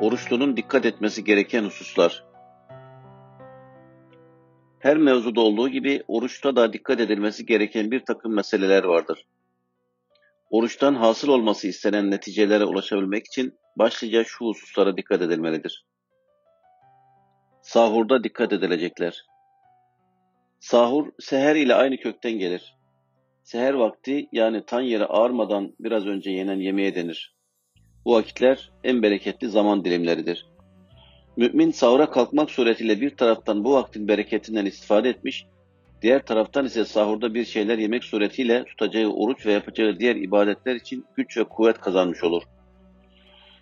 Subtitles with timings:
[0.00, 2.24] Oruçlunun dikkat etmesi gereken hususlar.
[4.78, 9.26] Her mevzuda olduğu gibi oruçta da dikkat edilmesi gereken bir takım meseleler vardır.
[10.50, 15.84] Oruçtan hasıl olması istenen neticelere ulaşabilmek için başlıca şu hususlara dikkat edilmelidir.
[17.62, 19.24] Sahurda dikkat edilecekler.
[20.60, 22.76] Sahur, seher ile aynı kökten gelir.
[23.42, 27.35] Seher vakti yani tan yere ağarmadan biraz önce yenen yemeğe denir.
[28.06, 30.46] Bu vakitler en bereketli zaman dilimleridir.
[31.36, 35.46] Mümin sahura kalkmak suretiyle bir taraftan bu vaktin bereketinden istifade etmiş,
[36.02, 41.04] diğer taraftan ise sahurda bir şeyler yemek suretiyle tutacağı oruç ve yapacağı diğer ibadetler için
[41.16, 42.42] güç ve kuvvet kazanmış olur.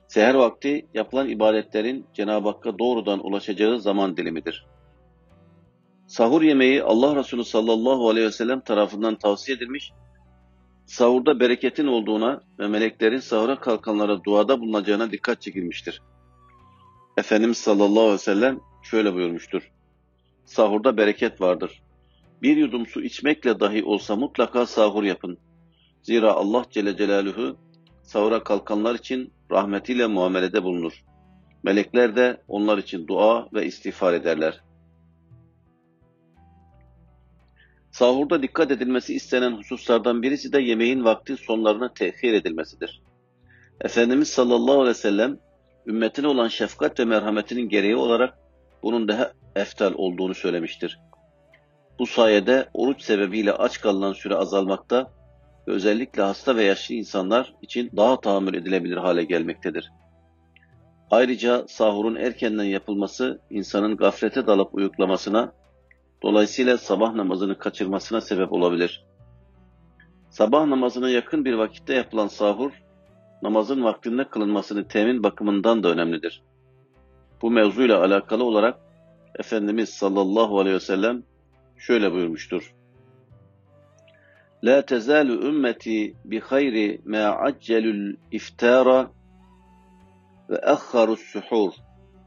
[0.08, 4.66] Seher vakti yapılan ibadetlerin Cenab-ı Hakk'a doğrudan ulaşacağı zaman dilimidir.
[6.06, 9.92] Sahur yemeği Allah Resulü sallallahu aleyhi ve sellem tarafından tavsiye edilmiş
[10.86, 16.02] sahurda bereketin olduğuna ve meleklerin sahura kalkanlara duada bulunacağına dikkat çekilmiştir.
[17.16, 19.70] Efendimiz sallallahu aleyhi ve sellem şöyle buyurmuştur.
[20.44, 21.82] Sahurda bereket vardır.
[22.42, 25.38] Bir yudum su içmekle dahi olsa mutlaka sahur yapın.
[26.02, 27.56] Zira Allah Celle Celaluhu
[28.02, 31.04] sahura kalkanlar için rahmetiyle muamelede bulunur.
[31.62, 34.60] Melekler de onlar için dua ve istiğfar ederler.
[37.94, 43.02] Sahurda dikkat edilmesi istenen hususlardan birisi de yemeğin vakti sonlarına tehir edilmesidir.
[43.80, 45.38] Efendimiz sallallahu aleyhi ve sellem
[45.86, 48.38] ümmetine olan şefkat ve merhametinin gereği olarak
[48.82, 51.00] bunun daha eftal olduğunu söylemiştir.
[51.98, 55.10] Bu sayede oruç sebebiyle aç kalınan süre azalmakta
[55.68, 59.92] ve özellikle hasta ve yaşlı insanlar için daha tahammül edilebilir hale gelmektedir.
[61.10, 65.52] Ayrıca sahurun erkenden yapılması insanın gaflete dalıp uyuklamasına
[66.24, 69.04] Dolayısıyla sabah namazını kaçırmasına sebep olabilir.
[70.30, 72.72] Sabah namazına yakın bir vakitte yapılan sahur,
[73.42, 76.42] namazın vaktinde kılınmasını temin bakımından da önemlidir.
[77.42, 78.78] Bu mevzuyla alakalı olarak
[79.38, 81.22] Efendimiz sallallahu aleyhi ve sellem
[81.78, 82.74] şöyle buyurmuştur.
[84.64, 89.10] La tezalu ümmeti bi hayri ma accelul iftara
[90.50, 91.72] ve akharus suhur.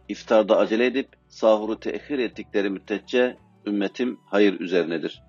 [0.09, 5.21] İftarda acele edip sahuru tehir ettikleri müddetçe ümmetim hayır üzerinedir.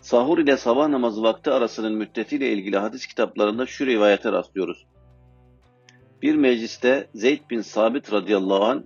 [0.00, 4.86] Sahur ile sabah namazı vakti arasının müddetiyle ilgili hadis kitaplarında şu rivayete rastlıyoruz.
[6.22, 8.84] Bir mecliste Zeyd bin Sabit radıyallahu an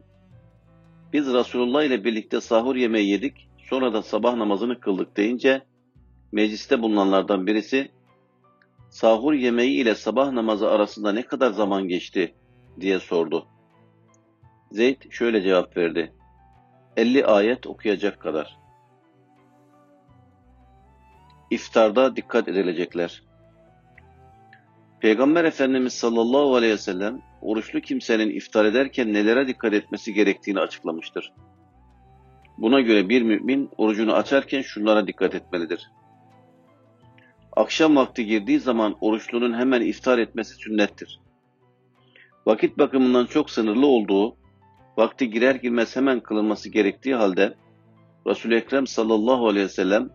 [1.13, 5.63] biz Resulullah ile birlikte sahur yemeği yedik, sonra da sabah namazını kıldık deyince
[6.33, 7.91] mecliste bulunanlardan birisi
[8.91, 12.35] sahur yemeği ile sabah namazı arasında ne kadar zaman geçti
[12.81, 13.47] diye sordu.
[14.73, 16.13] Zeyd şöyle cevap verdi.
[16.97, 18.59] 50 ayet okuyacak kadar.
[21.51, 23.23] İftarda dikkat edilecekler.
[25.01, 31.33] Peygamber Efendimiz sallallahu aleyhi ve sellem oruçlu kimsenin iftar ederken nelere dikkat etmesi gerektiğini açıklamıştır.
[32.59, 35.91] Buna göre bir mümin orucunu açarken şunlara dikkat etmelidir.
[37.53, 41.21] Akşam vakti girdiği zaman oruçlunun hemen iftar etmesi sünnettir.
[42.47, 44.37] Vakit bakımından çok sınırlı olduğu
[44.97, 47.55] vakti girer girmez hemen kılınması gerektiği halde
[48.27, 50.11] Resul-i Ekrem sallallahu aleyhi ve sellem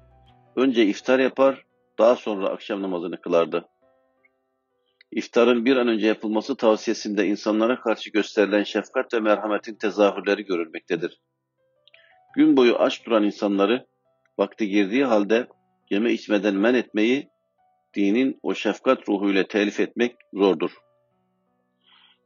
[0.56, 1.66] önce iftar yapar,
[1.98, 3.66] daha sonra akşam namazını kılardı.
[5.12, 11.22] İftarın bir an önce yapılması tavsiyesinde insanlara karşı gösterilen şefkat ve merhametin tezahürleri görülmektedir.
[12.36, 13.86] Gün boyu aç duran insanları
[14.40, 15.48] vakti girdiği halde
[15.90, 17.30] yeme içmeden men etmeyi
[17.96, 20.72] dinin o şefkat ruhuyla telif etmek zordur.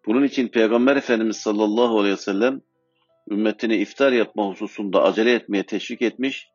[0.05, 2.61] Bunun için Peygamber Efendimiz sallallahu aleyhi ve sellem
[3.31, 6.49] ümmetine iftar yapma hususunda acele etmeye teşvik etmiş,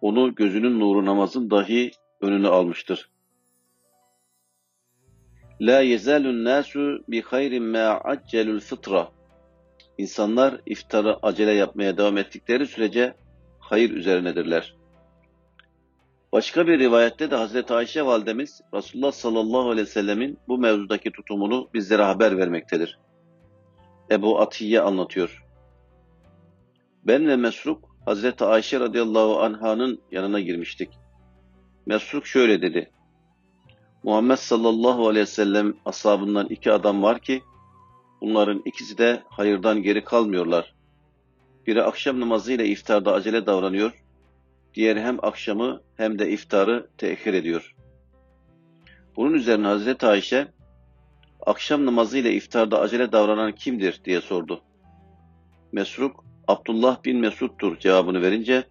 [0.00, 1.90] onu gözünün nuru namazın dahi
[2.20, 3.10] önüne almıştır.
[5.60, 9.08] La yezalun nasu bi hayrin ma accelul fıtra.
[9.98, 13.14] İnsanlar iftarı acele yapmaya devam ettikleri sürece
[13.58, 14.74] hayır üzerinedirler.
[16.34, 21.68] Başka bir rivayette de Hazreti Ayşe validemiz Resulullah sallallahu aleyhi ve sellemin bu mevzudaki tutumunu
[21.74, 22.98] bizlere haber vermektedir.
[24.10, 25.44] Ebu Atiye anlatıyor.
[27.06, 30.88] Ben ve Mesruk Hazreti Ayşe radıyallahu anh'ın yanına girmiştik.
[31.86, 32.90] Mesruk şöyle dedi.
[34.02, 37.42] Muhammed sallallahu aleyhi ve sellem ashabından iki adam var ki
[38.20, 40.74] bunların ikisi de hayırdan geri kalmıyorlar.
[41.66, 44.03] Biri akşam namazıyla iftarda acele davranıyor,
[44.74, 47.74] Diğeri hem akşamı hem de iftarı tehir ediyor.
[49.16, 50.46] Bunun üzerine Hazreti Ayşe,
[51.46, 54.62] akşam namazı ile iftarda acele davranan kimdir diye sordu.
[55.72, 58.64] Mesruk, Abdullah bin Mesud'dur cevabını verince,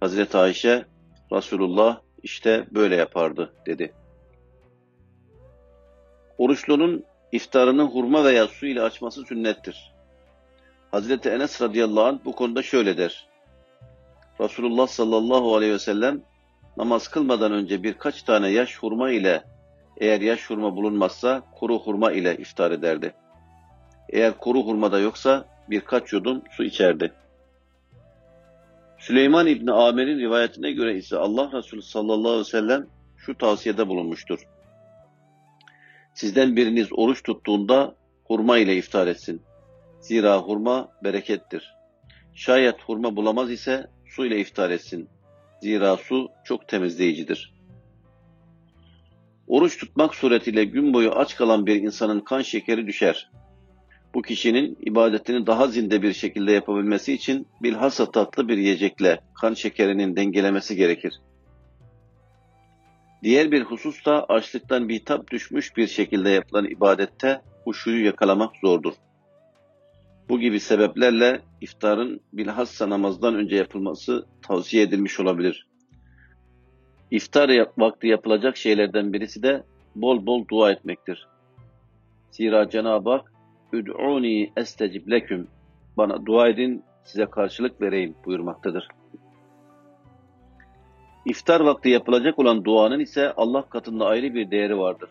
[0.00, 0.86] Hazreti Ayşe,
[1.32, 3.92] Resulullah işte böyle yapardı dedi.
[6.38, 9.92] Oruçlunun iftarını hurma veya su ile açması sünnettir.
[10.90, 13.28] Hazreti Enes radıyallahu anh bu konuda şöyle der.
[14.40, 16.22] Resulullah sallallahu aleyhi ve sellem
[16.76, 19.44] namaz kılmadan önce birkaç tane yaş hurma ile
[19.96, 23.14] eğer yaş hurma bulunmazsa kuru hurma ile iftar ederdi.
[24.08, 27.12] Eğer kuru hurma da yoksa birkaç yudum su içerdi.
[28.98, 32.86] Süleyman İbni Amer'in rivayetine göre ise Allah Resulü sallallahu aleyhi ve sellem
[33.16, 34.38] şu tavsiyede bulunmuştur.
[36.14, 37.94] Sizden biriniz oruç tuttuğunda
[38.24, 39.42] hurma ile iftar etsin.
[40.00, 41.74] Zira hurma berekettir.
[42.34, 43.86] Şayet hurma bulamaz ise
[44.16, 45.08] su ile iftar etsin.
[45.62, 47.52] Zira su çok temizleyicidir.
[49.46, 53.30] Oruç tutmak suretiyle gün boyu aç kalan bir insanın kan şekeri düşer.
[54.14, 60.16] Bu kişinin ibadetini daha zinde bir şekilde yapabilmesi için bilhassa tatlı bir yiyecekle kan şekerinin
[60.16, 61.20] dengelemesi gerekir.
[63.22, 68.92] Diğer bir husus da açlıktan bitap düşmüş bir şekilde yapılan ibadette huşuyu yakalamak zordur.
[70.28, 75.66] Bu gibi sebeplerle iftarın bilhassa namazdan önce yapılması tavsiye edilmiş olabilir.
[77.10, 79.62] İftar vakti yapılacak şeylerden birisi de
[79.94, 81.26] bol bol dua etmektir.
[82.30, 83.32] Zira Cenab-ı Hak
[83.72, 85.48] "Üd'uni estecib leküm"
[85.96, 88.88] bana dua edin size karşılık vereyim buyurmaktadır.
[91.26, 95.10] İftar vakti yapılacak olan duanın ise Allah katında ayrı bir değeri vardır.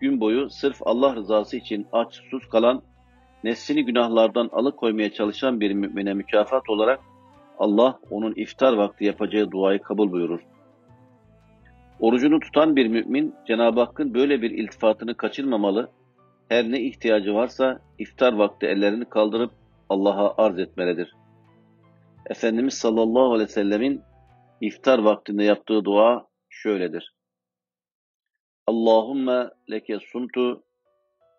[0.00, 2.82] Gün boyu sırf Allah rızası için aç sus kalan,
[3.46, 7.00] nefsini günahlardan alıkoymaya çalışan bir mümine mükafat olarak
[7.58, 10.40] Allah onun iftar vakti yapacağı duayı kabul buyurur.
[12.00, 15.90] Orucunu tutan bir mümin Cenab-ı Hakk'ın böyle bir iltifatını kaçırmamalı,
[16.48, 19.50] her ne ihtiyacı varsa iftar vakti ellerini kaldırıp
[19.88, 21.14] Allah'a arz etmelidir.
[22.30, 24.02] Efendimiz sallallahu aleyhi ve sellemin
[24.60, 27.14] iftar vaktinde yaptığı dua şöyledir.
[28.66, 30.62] Allahümme leke sumtu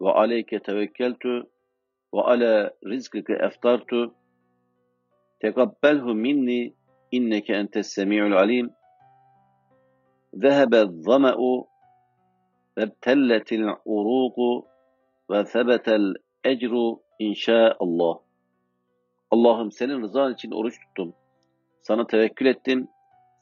[0.01, 1.49] ve aleyke tevekkeltu
[2.14, 4.14] ve ala rizkike eftartu
[5.40, 6.74] tekabbelhu minni
[7.12, 8.70] inneke entes semi'ul alim
[10.44, 11.36] ذهب الظمأ
[12.76, 14.38] وابتلت العروق
[15.30, 16.72] وثبت الأجر
[17.22, 18.20] إن شاء Allah.
[19.30, 21.14] Allah'ım senin rızan için oruç tuttum.
[21.82, 22.88] Sana tevekkül ettim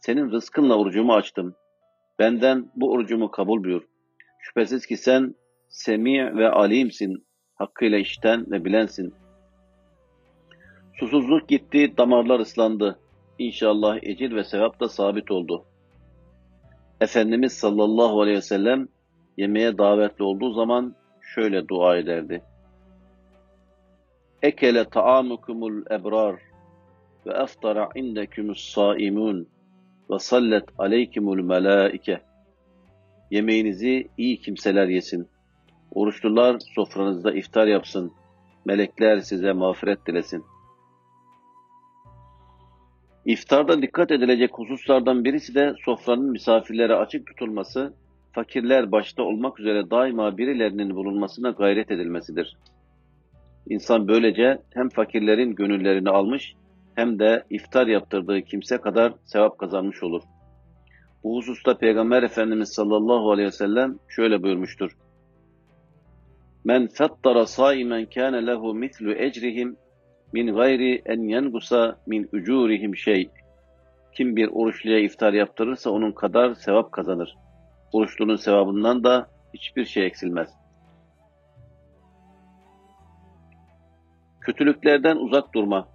[0.01, 1.55] senin rızkınla orucumu açtım.
[2.19, 3.83] Benden bu orucumu kabul buyur.
[4.39, 5.35] Şüphesiz ki sen
[5.69, 7.27] semi ve alimsin.
[7.56, 9.14] Hakkıyla işten ve bilensin.
[11.00, 13.00] Susuzluk gitti, damarlar ıslandı.
[13.40, 15.66] İnşallah ecir ve sevap da sabit oldu.
[17.02, 18.88] Efendimiz sallallahu aleyhi ve sellem
[19.38, 22.44] yemeğe davetli olduğu zaman şöyle dua ederdi.
[24.42, 26.36] Ekele ta'amukumul ebrar
[27.26, 29.48] ve eftara indekumus saimun
[30.12, 32.22] ve sallet aleykimul melaike.
[33.32, 35.28] Yemeğinizi iyi kimseler yesin.
[35.96, 38.12] Oruçlular sofranızda iftar yapsın.
[38.66, 40.44] Melekler size mağfiret dilesin.
[43.26, 47.94] İftarda dikkat edilecek hususlardan birisi de sofranın misafirlere açık tutulması,
[48.32, 52.58] fakirler başta olmak üzere daima birilerinin bulunmasına gayret edilmesidir.
[53.70, 56.56] İnsan böylece hem fakirlerin gönüllerini almış
[56.96, 60.22] hem de iftar yaptırdığı kimse kadar sevap kazanmış olur.
[61.24, 64.92] Bu hususta Peygamber Efendimiz sallallahu aleyhi ve sellem şöyle buyurmuştur.
[66.66, 69.78] Men fettara saimen kâne lehu mislu ecrihim
[70.34, 73.30] min gayri en yengusa min ucurihim şey.
[74.16, 77.36] Kim bir oruçluya iftar yaptırırsa onun kadar sevap kazanır.
[77.94, 80.50] Oruçlunun sevabından da hiçbir şey eksilmez.
[84.42, 85.88] Kötülüklerden uzak durma.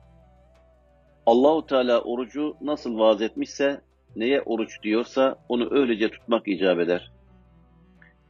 [1.26, 3.80] Allahu Teala orucu nasıl vaaz etmişse,
[4.16, 7.12] neye oruç diyorsa onu öylece tutmak icap eder.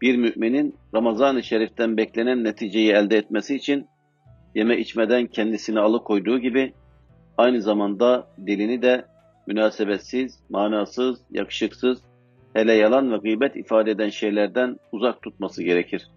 [0.03, 3.87] Bir müminin Ramazan-ı Şerif'ten beklenen neticeyi elde etmesi için
[4.55, 6.73] yeme içmeden kendisini alıkoyduğu gibi
[7.39, 9.05] aynı zamanda dilini de
[9.47, 12.03] münasebetsiz, manasız, yakışıksız,
[12.53, 16.11] hele yalan ve gıybet ifade eden şeylerden uzak tutması gerekir.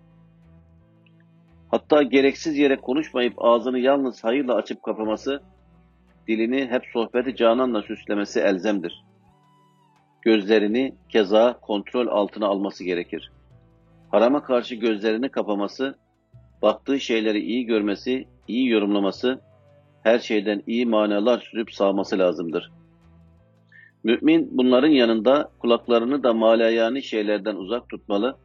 [1.71, 5.41] Hatta gereksiz yere konuşmayıp ağzını yalnız hayırla açıp kapaması,
[6.27, 9.03] dilini hep sohbeti cananla süslemesi elzemdir.
[10.21, 13.31] Gözlerini keza kontrol altına alması gerekir.
[14.13, 15.95] Harama karşı gözlerini kapaması,
[16.61, 19.41] baktığı şeyleri iyi görmesi, iyi yorumlaması,
[20.03, 22.71] her şeyden iyi manalar sürüp sağması lazımdır.
[24.03, 28.37] Mümin bunların yanında kulaklarını da malayani şeylerden uzak tutmalı,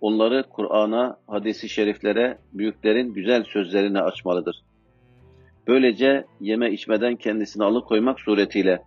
[0.00, 4.62] onları Kur'an'a, hadisi şeriflere, büyüklerin güzel sözlerine açmalıdır.
[5.66, 8.82] Böylece yeme içmeden kendisini alıkoymak suretiyle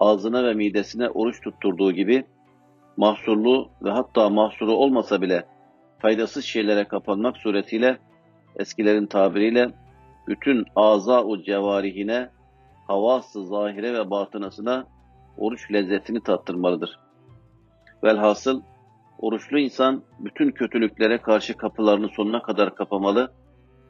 [0.00, 2.24] ağzına ve midesine oruç tutturduğu gibi
[2.96, 5.46] mahsurlu ve hatta mahsuru olmasa bile
[5.98, 7.98] faydasız şeylere kapanmak suretiyle
[8.56, 9.70] eskilerin tabiriyle
[10.28, 12.30] bütün aza-u cevarihine,
[12.86, 14.86] havası zahire ve batınasına
[15.38, 16.98] oruç lezzetini tattırmalıdır.
[18.04, 18.62] Velhasıl
[19.18, 23.32] oruçlu insan bütün kötülüklere karşı kapılarını sonuna kadar kapamalı,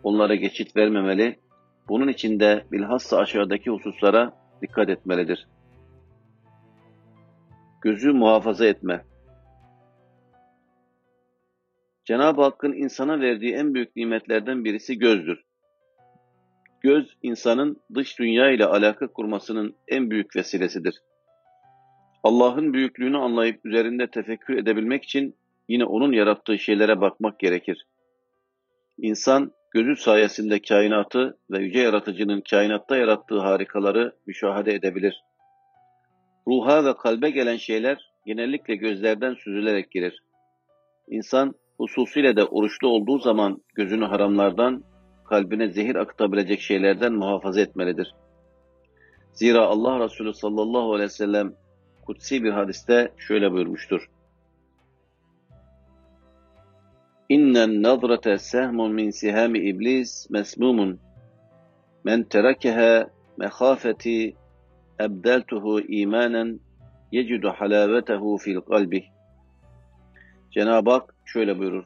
[0.03, 1.39] onlara geçit vermemeli,
[1.89, 4.33] bunun için de bilhassa aşağıdaki hususlara
[4.63, 5.47] dikkat etmelidir.
[7.87, 9.05] Gözü muhafaza etme.
[12.05, 15.45] Cenab-ı Hakk'ın insana verdiği en büyük nimetlerden birisi gözdür.
[16.81, 20.95] Göz, insanın dış dünya ile alaka kurmasının en büyük vesilesidir.
[22.23, 25.35] Allah'ın büyüklüğünü anlayıp üzerinde tefekkür edebilmek için
[25.69, 27.87] yine onun yarattığı şeylere bakmak gerekir.
[28.99, 35.23] İnsan gözü sayesinde kainatı ve yüce yaratıcının kainatta yarattığı harikaları müşahede edebilir.
[36.49, 40.19] Ruha ve kalbe gelen şeyler genellikle gözlerden süzülerek girer.
[41.09, 44.85] İnsan hususiyle de oruçlu olduğu zaman gözünü haramlardan,
[45.25, 48.15] kalbine zehir akıtabilecek şeylerden muhafaza etmelidir.
[49.33, 51.55] Zira Allah Resulü sallallahu aleyhi ve sellem
[52.07, 54.11] kutsi bir hadiste şöyle buyurmuştur.
[57.29, 61.01] İnnen nazrate sehmun min sihami iblis mesmumun.
[62.05, 64.37] Men terekeha mehafeti
[65.01, 66.61] ebdeltuhu imanen
[67.13, 69.05] yecidu halavetehu fil kalbi.
[70.51, 71.85] Cenab-ı Hak şöyle buyurur.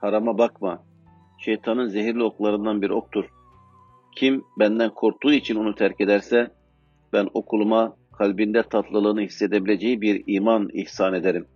[0.00, 0.82] Harama bakma.
[1.38, 3.24] Şeytanın zehirli oklarından bir oktur.
[4.16, 6.50] Kim benden korktuğu için onu terk ederse
[7.12, 11.46] ben okuluma kalbinde tatlılığını hissedebileceği bir iman ihsan ederim.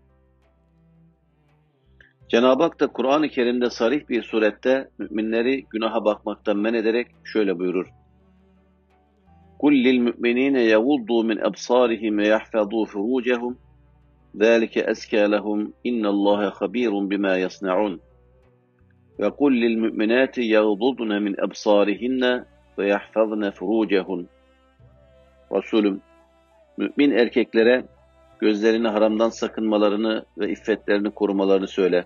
[2.29, 7.87] Cenab-ı Hak da Kur'an-ı Kerim'de sarih bir surette müminleri günaha bakmaktan men ederek şöyle buyurur.
[9.60, 13.53] قُلْ لِلْمُؤْمِنِينَ يَغُضُّوا مِنْ أَبْصَارِهِمْ وَيَحْفَظُوا فُرُوجَهُمْ
[14.38, 17.94] ذَٰلِكَ أَزْكَى لَهُمْ إِنَّ اللّٰهَ خَب۪يرٌ بِمَا يَصْنَعُونَ
[19.20, 22.24] وَقُلْ لِلْمُؤْمِنَاتِ يَغْضُضْنَ مِنْ أَبْصَارِهِنَّ
[22.77, 24.25] وَيَحْفَظْنَ فُرُوجَهُنْ
[25.51, 26.01] Resulüm,
[26.77, 27.86] mümin erkeklere
[28.39, 32.05] gözlerini haramdan sakınmalarını ve iffetlerini korumalarını söyle.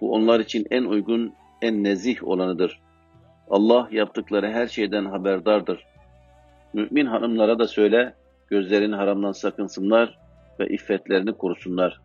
[0.00, 2.80] Bu onlar için en uygun, en nezih olanıdır.
[3.50, 5.84] Allah yaptıkları her şeyden haberdardır.
[6.75, 8.13] Mümin hanımlara da söyle,
[8.47, 10.19] gözlerini haramdan sakınsınlar
[10.59, 12.01] ve iffetlerini korusunlar.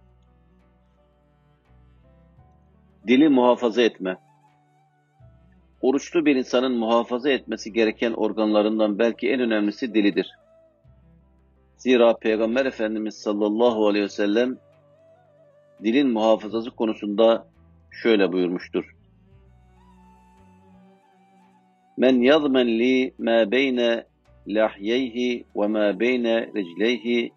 [3.07, 4.17] Dili muhafaza etme.
[5.83, 10.31] Oruçlu bir insanın muhafaza etmesi gereken organlarından belki en önemlisi dilidir.
[11.77, 14.59] Zira Peygamber Efendimiz sallallahu aleyhi ve sellem
[15.83, 17.47] dilin muhafazası konusunda
[17.91, 18.97] şöyle buyurmuştur.
[21.97, 24.10] Men yazmen li ma beyne
[24.49, 27.32] lahyeyhi ve ma beyne ricleyhi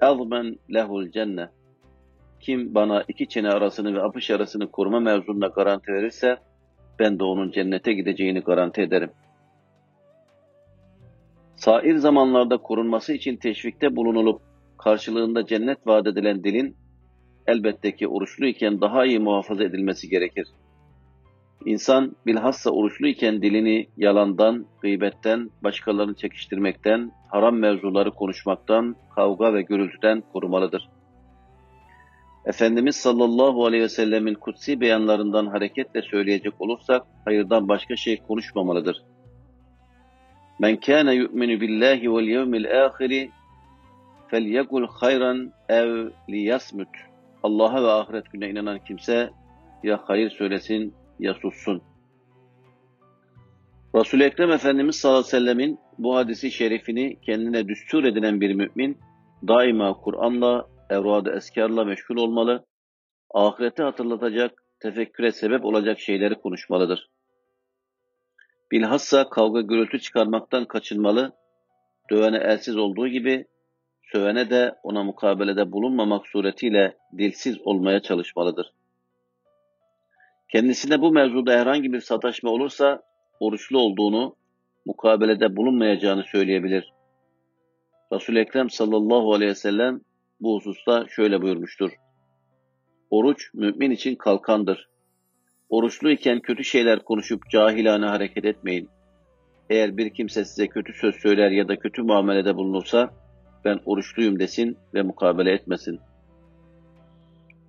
[0.00, 1.48] azmen lehul cenne.
[2.40, 6.36] Kim bana iki çene arasını ve apış arasını koruma mevzunda garanti verirse,
[6.98, 9.10] ben de onun cennete gideceğini garanti ederim.
[11.56, 14.42] Sair zamanlarda korunması için teşvikte bulunulup
[14.78, 16.76] karşılığında cennet vaat edilen dilin
[17.46, 20.46] elbette ki oruçluyken daha iyi muhafaza edilmesi gerekir.
[21.64, 30.88] İnsan bilhassa oruçluyken dilini yalandan, gıybetten, başkalarını çekiştirmekten, haram mevzuları konuşmaktan, kavga ve gürültüden korumalıdır.
[32.46, 39.02] Efendimiz sallallahu aleyhi ve sellemin kutsi beyanlarından hareketle söyleyecek olursak, hayırdan başka şey konuşmamalıdır.
[40.58, 43.30] Men kâne yu'minu billahi vel yevmil âhiri
[44.28, 46.88] felyekul hayran ev liyasmut.
[47.42, 49.30] Allah'a ve ahiret gününe inanan kimse
[49.82, 51.82] ya hayır söylesin ya sussun.
[53.94, 58.98] Resul-i Ekrem Efendimiz sallallahu aleyhi ve sellemin bu hadisi şerifini kendine düstur edinen bir mümin
[59.48, 62.66] daima Kur'an'la, evrad-ı eskarla meşgul olmalı,
[63.34, 67.10] ahireti hatırlatacak, tefekküre sebep olacak şeyleri konuşmalıdır.
[68.72, 71.32] Bilhassa kavga gürültü çıkarmaktan kaçınmalı,
[72.10, 73.46] dövene elsiz olduğu gibi
[74.12, 78.72] sövene de ona mukabelede bulunmamak suretiyle dilsiz olmaya çalışmalıdır.
[80.52, 83.02] Kendisine bu mevzuda herhangi bir sataşma olursa
[83.40, 84.36] oruçlu olduğunu,
[84.86, 86.92] mukabelede bulunmayacağını söyleyebilir.
[88.12, 90.00] Resul-i Ekrem sallallahu aleyhi ve sellem
[90.40, 91.90] bu hususta şöyle buyurmuştur.
[93.10, 94.88] Oruç mümin için kalkandır.
[95.68, 98.88] Oruçluyken kötü şeyler konuşup cahilane hareket etmeyin.
[99.70, 103.10] Eğer bir kimse size kötü söz söyler ya da kötü muamelede bulunursa,
[103.64, 106.00] ben oruçluyum desin ve mukabele etmesin.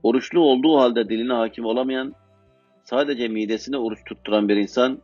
[0.03, 2.13] Oruçlu olduğu halde diline hakim olamayan,
[2.83, 4.99] sadece midesine oruç tutturan bir insan,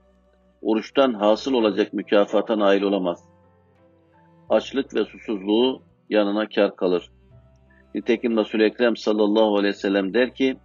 [0.61, 3.23] oruçtan hasıl olacak mükafata nail olamaz.
[4.49, 7.09] Açlık ve susuzluğu yanına kar kalır.
[7.95, 10.57] Nitekim Resul-i Ekrem sallallahu aleyhi ve sellem der ki,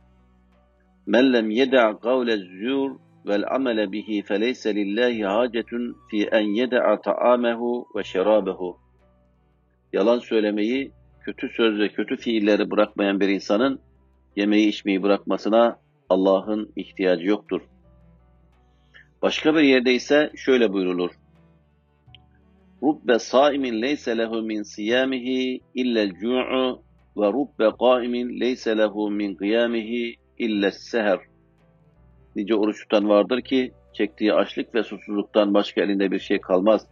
[1.06, 2.90] Men lem yeda kavle zur
[3.26, 8.78] vel amele bihi feleyse lillahi hacetun fi en yeda ta'amehu ve şerabehu.
[9.92, 13.80] Yalan söylemeyi, kötü söz ve kötü fiilleri bırakmayan bir insanın
[14.36, 17.60] yemeği içmeyi bırakmasına Allah'ın ihtiyacı yoktur.
[19.22, 21.10] Başka bir yerde ise şöyle buyrulur.
[22.82, 26.82] Rubbe saimin leyse lehu min siyamihi illel cu'u
[27.16, 31.18] ve rubbe qaimin leyse lehu min kıyamihi illes seher.
[32.36, 36.86] Nice oruç tutan vardır ki çektiği açlık ve susuzluktan başka elinde bir şey kalmaz.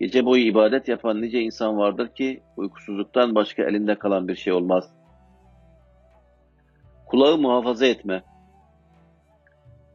[0.00, 4.90] Gece boyu ibadet yapan nice insan vardır ki uykusuzluktan başka elinde kalan bir şey olmaz.
[7.12, 8.22] Kulağı muhafaza etme.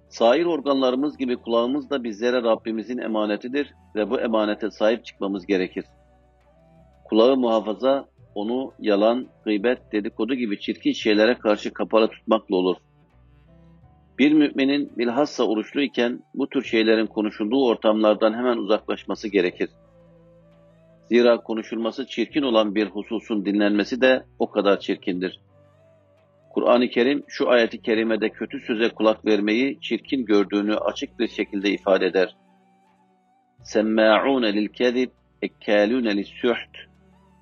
[0.09, 5.85] Sair organlarımız gibi kulağımız da bizlere Rabbimizin emanetidir ve bu emanete sahip çıkmamız gerekir.
[7.05, 8.05] Kulağı muhafaza,
[8.35, 12.77] onu yalan, gıybet, dedikodu gibi çirkin şeylere karşı kapalı tutmakla olur.
[14.19, 19.69] Bir müminin bilhassa oruçluyken bu tür şeylerin konuşulduğu ortamlardan hemen uzaklaşması gerekir.
[21.09, 25.46] Zira konuşulması çirkin olan bir hususun dinlenmesi de o kadar çirkindir.
[26.57, 32.05] Kur'an-ı Kerim şu ayeti kerimede kötü söze kulak vermeyi çirkin gördüğünü açık bir şekilde ifade
[32.05, 32.35] eder.
[33.63, 35.09] Semmâ'ûne lil-kezib,
[35.41, 36.77] ekkâlûne lis-süht.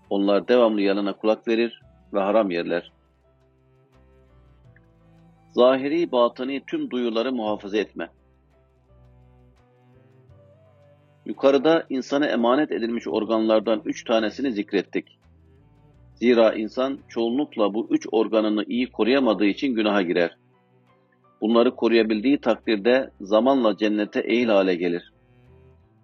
[0.10, 1.82] Onlar devamlı yanına kulak verir
[2.14, 2.92] ve haram yerler.
[5.52, 8.10] Zahiri, batını tüm duyuları muhafaza etme.
[11.26, 15.20] Yukarıda insana emanet edilmiş organlardan üç tanesini zikrettik.
[16.16, 20.38] Zira insan çoğunlukla bu üç organını iyi koruyamadığı için günaha girer.
[21.42, 25.14] Bunları koruyabildiği takdirde zamanla cennete eğil hale gelir.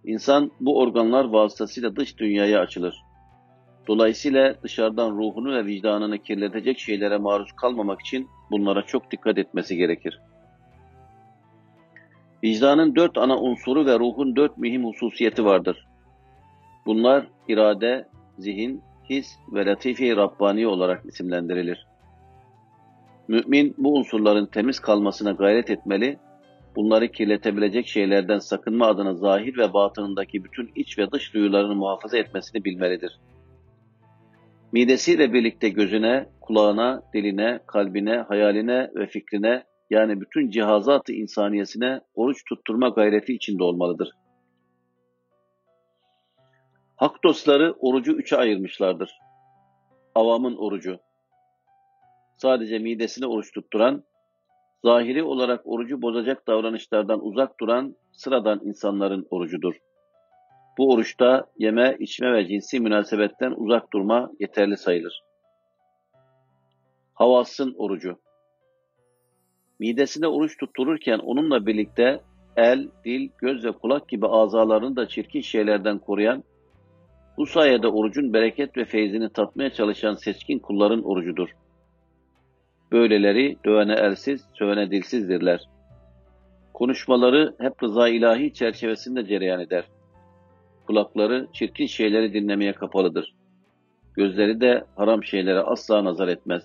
[0.05, 2.95] İnsan bu organlar vasıtasıyla dış dünyaya açılır.
[3.87, 10.19] Dolayısıyla dışarıdan ruhunu ve vicdanını kirletecek şeylere maruz kalmamak için bunlara çok dikkat etmesi gerekir.
[12.43, 15.87] Vicdanın dört ana unsuru ve ruhun dört mühim hususiyeti vardır.
[16.85, 21.87] Bunlar irade, zihin, his ve latife Rabbani olarak isimlendirilir.
[23.27, 26.19] Mümin bu unsurların temiz kalmasına gayret etmeli,
[26.75, 32.63] bunları kirletebilecek şeylerden sakınma adına zahir ve batınındaki bütün iç ve dış duyularını muhafaza etmesini
[32.63, 33.19] bilmelidir.
[34.71, 42.89] Midesiyle birlikte gözüne, kulağına, diline, kalbine, hayaline ve fikrine yani bütün cihazatı insaniyesine oruç tutturma
[42.89, 44.09] gayreti içinde olmalıdır.
[47.01, 49.20] Hak dostları orucu üçe ayırmışlardır.
[50.16, 51.00] Avamın orucu.
[52.37, 54.03] Sadece midesine oruç tutturan,
[54.83, 59.75] zahiri olarak orucu bozacak davranışlardan uzak duran sıradan insanların orucudur.
[60.77, 65.24] Bu oruçta yeme, içme ve cinsi münasebetten uzak durma yeterli sayılır.
[67.14, 68.20] Havasın orucu.
[69.79, 72.22] Midesine oruç tuttururken onunla birlikte
[72.55, 76.44] el, dil, göz ve kulak gibi azalarını da çirkin şeylerden koruyan
[77.41, 81.49] bu sayede orucun bereket ve feyzini tatmaya çalışan seçkin kulların orucudur.
[82.91, 85.69] Böyleleri dövene elsiz, sövene dilsizdirler.
[86.73, 89.85] Konuşmaları hep rıza ilahi çerçevesinde cereyan eder.
[90.87, 93.35] Kulakları çirkin şeyleri dinlemeye kapalıdır.
[94.13, 96.63] Gözleri de haram şeylere asla nazar etmez.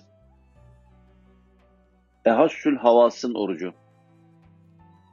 [2.25, 3.73] Ehassül havasın orucu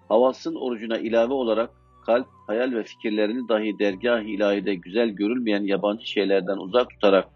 [0.09, 1.70] Havasın orucuna ilave olarak
[2.07, 7.29] kalp, hayal ve fikirlerini dahi dergah-ı ilahide güzel görülmeyen yabancı şeylerden uzak tutarak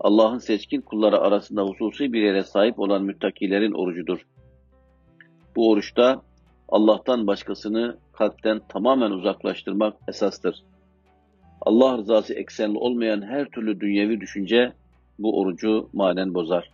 [0.00, 4.26] Allah'ın seçkin kulları arasında hususi bir yere sahip olan müttakilerin orucudur.
[5.56, 6.22] Bu oruçta
[6.68, 10.62] Allah'tan başkasını kalpten tamamen uzaklaştırmak esastır.
[11.60, 14.72] Allah rızası eksenli olmayan her türlü dünyevi düşünce
[15.18, 16.70] bu orucu manen bozar.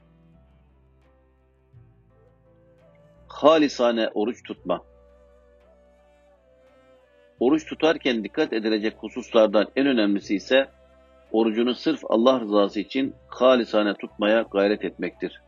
[3.29, 4.90] Halisane oruç tutma
[7.41, 10.69] Oruç tutarken dikkat edilecek hususlardan en önemlisi ise
[11.33, 15.41] orucunu sırf Allah rızası için halisane tutmaya gayret etmektir.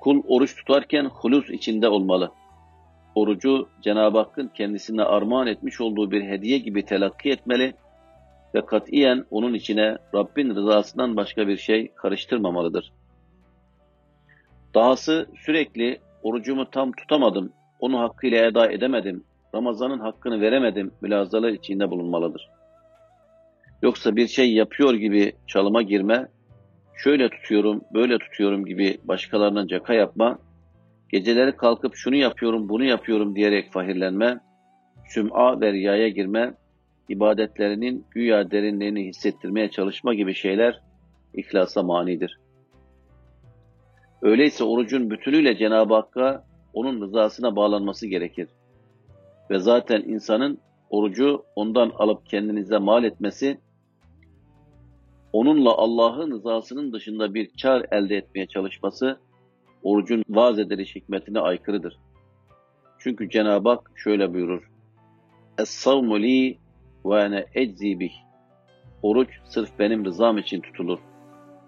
[0.00, 2.32] Kul oruç tutarken hulus içinde olmalı.
[3.14, 7.74] Orucu Cenab-ı Hakk'ın kendisine armağan etmiş olduğu bir hediye gibi telakki etmeli
[8.54, 12.92] ve katiyen onun içine Rabbin rızasından başka bir şey karıştırmamalıdır.
[14.74, 22.50] Dahası sürekli orucumu tam tutamadım, onu hakkıyla eda edemedim, Ramazan'ın hakkını veremedim mülazalar içinde bulunmalıdır.
[23.82, 26.28] Yoksa bir şey yapıyor gibi çalıma girme,
[26.96, 30.38] şöyle tutuyorum, böyle tutuyorum gibi başkalarına caka yapma,
[31.08, 34.40] geceleri kalkıp şunu yapıyorum, bunu yapıyorum diyerek fahirlenme,
[35.08, 36.54] süm'a ve riyaya girme,
[37.08, 40.80] ibadetlerinin güya derinliğini hissettirmeye çalışma gibi şeyler
[41.34, 42.38] ihlasa manidir.
[44.22, 48.48] Öyleyse orucun bütünüyle Cenab-ı Hakk'a onun rızasına bağlanması gerekir.
[49.50, 50.58] Ve zaten insanın
[50.90, 53.58] orucu ondan alıp kendinize mal etmesi,
[55.32, 59.18] onunla Allah'ın rızasının dışında bir kar elde etmeye çalışması,
[59.82, 61.96] orucun vaaz ediliş hikmetine aykırıdır.
[62.98, 64.70] Çünkü Cenab-ı Hak şöyle buyurur.
[65.58, 66.58] Es-savmu li
[67.04, 68.12] ve ene eczi bih.
[69.02, 70.98] Oruç sırf benim rızam için tutulur.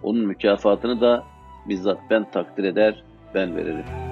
[0.02, 1.24] Onun mükafatını da
[1.68, 4.11] bizzat ben takdir eder, ben veririm.